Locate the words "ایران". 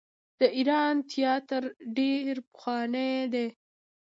0.57-0.95